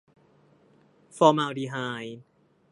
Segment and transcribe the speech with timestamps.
[1.17, 2.17] ฟอร์มาลดีไฮด์